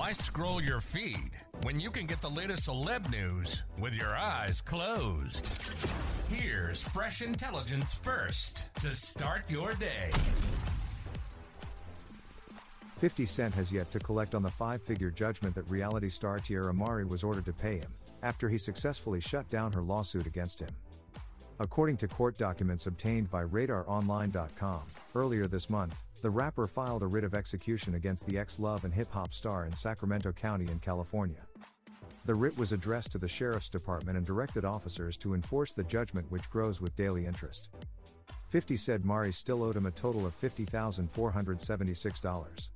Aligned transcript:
Why 0.00 0.12
scroll 0.12 0.62
your 0.62 0.80
feed 0.80 1.30
when 1.62 1.78
you 1.78 1.90
can 1.90 2.06
get 2.06 2.22
the 2.22 2.30
latest 2.30 2.66
celeb 2.66 3.10
news 3.10 3.64
with 3.78 3.94
your 3.94 4.16
eyes 4.16 4.62
closed? 4.62 5.46
Here's 6.30 6.82
fresh 6.82 7.20
intelligence 7.20 7.92
first 7.92 8.74
to 8.76 8.94
start 8.94 9.42
your 9.50 9.74
day. 9.74 10.10
50 12.96 13.26
Cent 13.26 13.52
has 13.52 13.70
yet 13.70 13.90
to 13.90 13.98
collect 13.98 14.34
on 14.34 14.42
the 14.42 14.50
five 14.50 14.80
figure 14.80 15.10
judgment 15.10 15.54
that 15.54 15.68
reality 15.68 16.08
star 16.08 16.38
Teairra 16.38 16.72
Mari 16.72 17.04
was 17.04 17.22
ordered 17.22 17.44
to 17.44 17.52
pay 17.52 17.76
him, 17.76 17.92
after 18.22 18.48
he 18.48 18.56
successfully 18.56 19.20
shut 19.20 19.50
down 19.50 19.70
her 19.70 19.82
lawsuit 19.82 20.26
against 20.26 20.60
him. 20.60 20.70
According 21.58 21.98
to 21.98 22.08
court 22.08 22.38
documents 22.38 22.86
obtained 22.86 23.30
by 23.30 23.44
RadarOnline.com, 23.44 24.80
earlier 25.14 25.46
this 25.46 25.68
month, 25.68 25.94
the 26.22 26.30
rapper 26.30 26.66
filed 26.66 27.02
a 27.02 27.06
writ 27.06 27.24
of 27.24 27.34
execution 27.34 27.94
against 27.94 28.26
the 28.26 28.38
ex 28.38 28.58
Love 28.58 28.84
and 28.84 28.92
hip 28.92 29.10
hop 29.10 29.32
star 29.32 29.64
in 29.64 29.72
Sacramento 29.72 30.32
County 30.32 30.66
in 30.70 30.78
California. 30.78 31.40
The 32.26 32.34
writ 32.34 32.58
was 32.58 32.72
addressed 32.72 33.12
to 33.12 33.18
the 33.18 33.28
Sheriff's 33.28 33.70
Department 33.70 34.18
and 34.18 34.26
directed 34.26 34.64
officers 34.64 35.16
to 35.18 35.34
enforce 35.34 35.72
the 35.72 35.84
judgment, 35.84 36.30
which 36.30 36.50
grows 36.50 36.80
with 36.80 36.94
daily 36.94 37.26
interest. 37.26 37.70
50 38.48 38.76
said 38.76 39.04
Mari 39.04 39.32
still 39.32 39.62
owed 39.62 39.76
him 39.76 39.86
a 39.86 39.90
total 39.90 40.26
of 40.26 40.38
$50,476. 40.40 42.68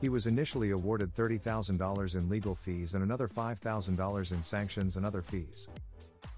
He 0.00 0.08
was 0.08 0.26
initially 0.26 0.70
awarded 0.70 1.14
$30,000 1.14 2.16
in 2.16 2.28
legal 2.28 2.54
fees 2.54 2.94
and 2.94 3.04
another 3.04 3.28
$5,000 3.28 4.32
in 4.32 4.42
sanctions 4.42 4.96
and 4.96 5.04
other 5.04 5.22
fees. 5.22 5.68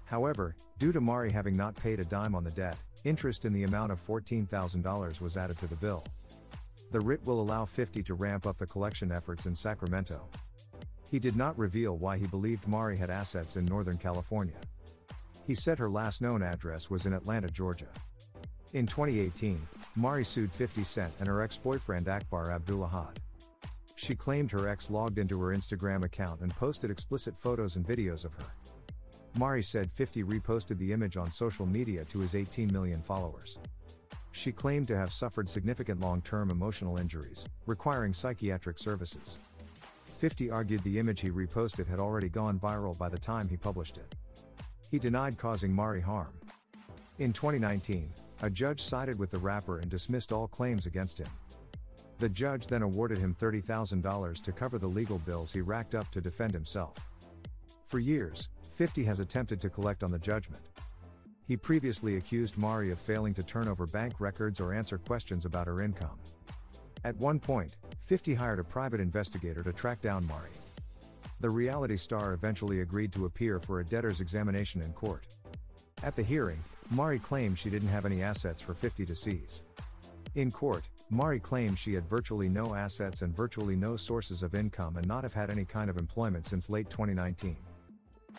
However, 0.03 0.55
due 0.77 0.91
to 0.91 1.01
Mari 1.01 1.31
having 1.31 1.55
not 1.55 1.75
paid 1.75 1.99
a 1.99 2.05
dime 2.05 2.35
on 2.35 2.43
the 2.43 2.51
debt, 2.51 2.77
interest 3.05 3.45
in 3.45 3.53
the 3.53 3.63
amount 3.63 3.91
of 3.91 4.05
$14,000 4.05 5.21
was 5.21 5.37
added 5.37 5.57
to 5.59 5.67
the 5.67 5.75
bill. 5.75 6.03
The 6.95 7.01
writ 7.01 7.25
will 7.25 7.41
allow 7.41 7.65
50 7.65 8.03
to 8.03 8.13
ramp 8.13 8.47
up 8.47 8.57
the 8.57 8.65
collection 8.65 9.11
efforts 9.11 9.47
in 9.47 9.53
Sacramento. 9.53 10.29
He 11.11 11.19
did 11.19 11.35
not 11.35 11.59
reveal 11.59 11.97
why 11.97 12.17
he 12.17 12.25
believed 12.25 12.69
Mari 12.69 12.95
had 12.95 13.09
assets 13.09 13.57
in 13.57 13.65
Northern 13.65 13.97
California. 13.97 14.55
He 15.45 15.55
said 15.55 15.77
her 15.77 15.89
last 15.89 16.21
known 16.21 16.41
address 16.41 16.89
was 16.89 17.05
in 17.05 17.11
Atlanta, 17.11 17.49
Georgia. 17.49 17.89
In 18.71 18.87
2018, 18.87 19.61
Mari 19.97 20.23
sued 20.23 20.53
50 20.53 20.85
Cent 20.85 21.13
and 21.19 21.27
her 21.27 21.41
ex 21.41 21.57
boyfriend 21.57 22.07
Akbar 22.07 22.57
Abdulahad. 22.57 23.17
She 23.97 24.15
claimed 24.15 24.51
her 24.51 24.69
ex 24.69 24.89
logged 24.89 25.19
into 25.19 25.37
her 25.41 25.53
Instagram 25.53 26.05
account 26.05 26.39
and 26.39 26.55
posted 26.55 26.89
explicit 26.89 27.37
photos 27.37 27.75
and 27.75 27.85
videos 27.85 28.23
of 28.23 28.33
her. 28.35 28.47
Mari 29.37 29.63
said 29.63 29.91
50 29.91 30.23
reposted 30.23 30.77
the 30.77 30.93
image 30.93 31.17
on 31.17 31.29
social 31.29 31.65
media 31.65 32.05
to 32.05 32.19
his 32.19 32.35
18 32.35 32.71
million 32.71 33.01
followers. 33.01 33.59
She 34.35 34.51
claimed 34.51 34.89
to 34.89 34.97
have 34.97 35.13
suffered 35.13 35.49
significant 35.49 36.01
long 36.01 36.21
term 36.21 36.51
emotional 36.51 36.97
injuries, 36.97 37.45
requiring 37.65 38.13
psychiatric 38.13 38.77
services. 38.77 39.39
50 40.17 40.51
argued 40.51 40.83
the 40.83 40.99
image 40.99 41.21
he 41.21 41.29
reposted 41.29 41.87
had 41.87 41.99
already 41.99 42.27
gone 42.27 42.59
viral 42.59 42.97
by 42.97 43.07
the 43.07 43.17
time 43.17 43.47
he 43.47 43.55
published 43.55 43.97
it. 43.97 44.13
He 44.91 44.99
denied 44.99 45.37
causing 45.37 45.71
Mari 45.71 46.01
harm. 46.01 46.33
In 47.17 47.31
2019, 47.31 48.11
a 48.41 48.49
judge 48.49 48.81
sided 48.81 49.17
with 49.17 49.31
the 49.31 49.37
rapper 49.37 49.79
and 49.79 49.89
dismissed 49.89 50.33
all 50.33 50.49
claims 50.49 50.85
against 50.85 51.17
him. 51.17 51.29
The 52.19 52.27
judge 52.27 52.67
then 52.67 52.81
awarded 52.81 53.17
him 53.17 53.33
$30,000 53.39 54.43
to 54.43 54.51
cover 54.51 54.77
the 54.77 54.85
legal 54.85 55.19
bills 55.19 55.53
he 55.53 55.61
racked 55.61 55.95
up 55.95 56.11
to 56.11 56.19
defend 56.19 56.51
himself. 56.51 56.97
For 57.87 57.99
years, 57.99 58.49
50 58.73 59.05
has 59.05 59.21
attempted 59.21 59.61
to 59.61 59.69
collect 59.69 60.03
on 60.03 60.11
the 60.11 60.19
judgment. 60.19 60.63
He 61.47 61.55
previously 61.55 62.17
accused 62.17 62.57
Mari 62.57 62.91
of 62.91 62.99
failing 62.99 63.33
to 63.35 63.43
turn 63.43 63.67
over 63.67 63.85
bank 63.85 64.15
records 64.19 64.59
or 64.59 64.73
answer 64.73 64.97
questions 64.97 65.45
about 65.45 65.67
her 65.67 65.81
income. 65.81 66.17
At 67.03 67.15
one 67.17 67.39
point, 67.39 67.75
50 67.99 68.33
hired 68.33 68.59
a 68.59 68.63
private 68.63 68.99
investigator 68.99 69.61
to 69.61 69.71
track 69.71 70.01
down 70.01 70.25
Mari. 70.25 70.49
The 71.41 71.49
reality 71.49 71.97
star 71.97 72.33
eventually 72.33 72.81
agreed 72.81 73.11
to 73.13 73.25
appear 73.25 73.59
for 73.59 73.79
a 73.79 73.85
debtor's 73.85 74.21
examination 74.21 74.81
in 74.81 74.91
court. 74.93 75.25
At 76.01 76.15
the 76.15 76.23
hearing, 76.23 76.63
Mari 76.89 77.19
claimed 77.19 77.59
she 77.59 77.69
didn't 77.69 77.89
have 77.89 78.05
any 78.05 78.23
assets 78.23 78.61
for 78.61 78.73
50 78.73 79.05
to 79.05 79.13
seize. 79.13 79.61
In 80.33 80.51
court, 80.51 80.83
Mari 81.11 81.39
claimed 81.39 81.77
she 81.77 81.93
had 81.93 82.09
virtually 82.09 82.49
no 82.49 82.73
assets 82.73 83.21
and 83.21 83.35
virtually 83.35 83.75
no 83.75 83.95
sources 83.95 84.41
of 84.41 84.55
income 84.55 84.97
and 84.97 85.07
not 85.07 85.23
have 85.23 85.33
had 85.33 85.51
any 85.51 85.65
kind 85.65 85.91
of 85.91 85.97
employment 85.97 86.47
since 86.47 86.71
late 86.71 86.89
2019. 86.89 87.55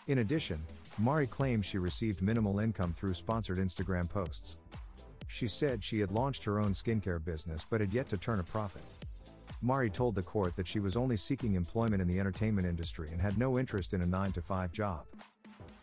In 0.08 0.18
addition, 0.18 0.62
Mari 0.98 1.26
claims 1.26 1.66
she 1.66 1.78
received 1.78 2.22
minimal 2.22 2.60
income 2.60 2.94
through 2.94 3.14
sponsored 3.14 3.58
Instagram 3.58 4.08
posts. 4.08 4.56
She 5.28 5.48
said 5.48 5.82
she 5.82 6.00
had 6.00 6.12
launched 6.12 6.44
her 6.44 6.58
own 6.58 6.72
skincare 6.72 7.22
business 7.22 7.66
but 7.68 7.80
had 7.80 7.92
yet 7.92 8.08
to 8.10 8.16
turn 8.16 8.40
a 8.40 8.44
profit. 8.44 8.82
Mari 9.60 9.90
told 9.90 10.14
the 10.14 10.22
court 10.22 10.54
that 10.56 10.66
she 10.66 10.80
was 10.80 10.96
only 10.96 11.16
seeking 11.16 11.54
employment 11.54 12.00
in 12.00 12.08
the 12.08 12.20
entertainment 12.20 12.66
industry 12.66 13.08
and 13.10 13.20
had 13.20 13.36
no 13.36 13.58
interest 13.58 13.94
in 13.94 14.02
a 14.02 14.06
9 14.06 14.32
to 14.32 14.42
5 14.42 14.72
job. 14.72 15.04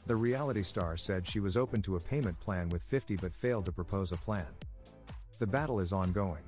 The 0.05 0.15
reality 0.15 0.63
star 0.63 0.97
said 0.97 1.27
she 1.27 1.39
was 1.39 1.57
open 1.57 1.81
to 1.83 1.95
a 1.95 1.99
payment 1.99 2.39
plan 2.39 2.69
with 2.69 2.81
50 2.83 3.17
but 3.17 3.35
failed 3.35 3.65
to 3.65 3.71
propose 3.71 4.11
a 4.11 4.17
plan. 4.17 4.47
The 5.39 5.47
battle 5.47 5.79
is 5.79 5.91
ongoing. 5.91 6.43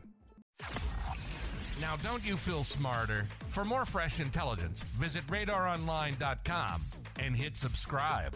Now, 1.82 1.98
don't 1.98 2.26
you 2.26 2.38
feel 2.38 2.64
smarter? 2.64 3.28
For 3.50 3.66
more 3.66 3.86
fresh 3.86 4.20
intelligence, 4.20 4.82
visit 4.84 5.26
radaronline.com 5.28 6.82
and 7.20 7.36
hit 7.36 7.58
subscribe. 7.58 8.36